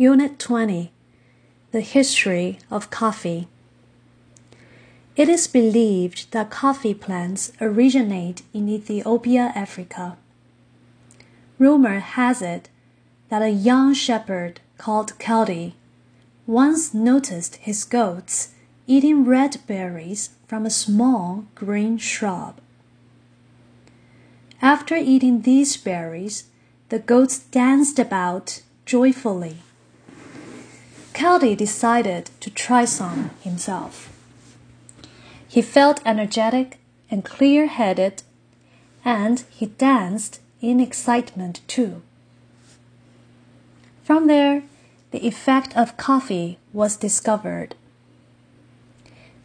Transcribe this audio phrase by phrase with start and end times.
[0.00, 0.90] Unit 20
[1.72, 3.48] The History of Coffee.
[5.14, 10.16] It is believed that coffee plants originate in Ethiopia, Africa.
[11.58, 12.70] Rumor has it
[13.28, 15.74] that a young shepherd called Kaldi
[16.46, 18.54] once noticed his goats
[18.86, 22.58] eating red berries from a small green shrub.
[24.62, 26.44] After eating these berries,
[26.88, 29.58] the goats danced about joyfully.
[31.20, 34.10] Kaldi decided to try some himself.
[35.46, 36.78] He felt energetic
[37.10, 38.22] and clear headed,
[39.04, 42.00] and he danced in excitement too.
[44.02, 44.62] From there,
[45.10, 47.74] the effect of coffee was discovered.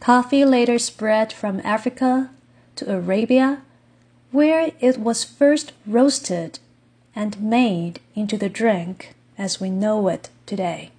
[0.00, 2.30] Coffee later spread from Africa
[2.76, 3.60] to Arabia,
[4.32, 6.58] where it was first roasted
[7.14, 10.90] and made into the drink as we know it today.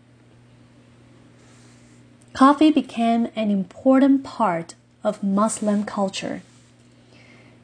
[2.34, 6.42] Coffee became an important part of Muslim culture.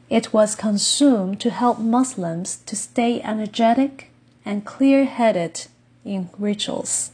[0.09, 4.11] It was consumed to help Muslims to stay energetic
[4.45, 5.67] and clear headed
[6.05, 7.11] in rituals.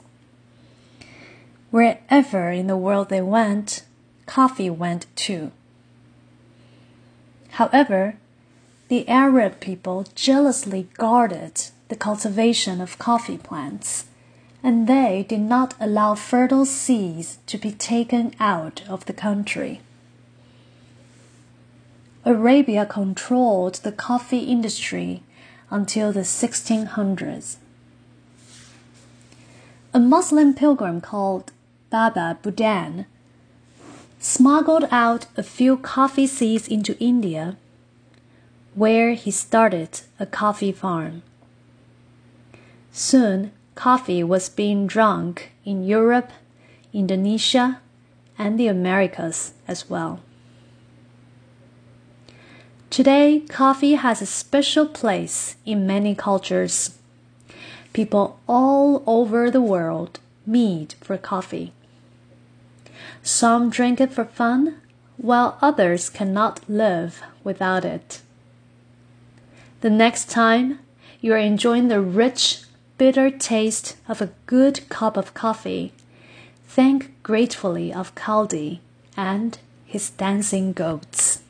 [1.71, 3.83] Wherever in the world they went,
[4.25, 5.51] coffee went too.
[7.51, 8.15] However,
[8.87, 14.05] the Arab people jealously guarded the cultivation of coffee plants,
[14.61, 19.81] and they did not allow fertile seeds to be taken out of the country.
[22.25, 25.23] Arabia controlled the coffee industry
[25.69, 27.57] until the 1600s.
[29.93, 31.51] A Muslim pilgrim called
[31.89, 33.05] Baba Budan
[34.19, 37.57] smuggled out a few coffee seeds into India,
[38.75, 41.23] where he started a coffee farm.
[42.91, 46.31] Soon, coffee was being drunk in Europe,
[46.91, 47.79] Indonesia,
[48.37, 50.19] and the Americas as well.
[52.89, 56.97] Today, coffee has a special place in many cultures.
[57.93, 61.71] People all over the world meet for coffee.
[63.23, 64.81] Some drink it for fun,
[65.15, 68.21] while others cannot live without it.
[69.79, 70.79] The next time
[71.21, 72.63] you are enjoying the rich,
[72.99, 75.93] bitter taste of a good cup of coffee,
[76.67, 78.79] think gratefully of Kaldi
[79.15, 81.41] and his dancing goats.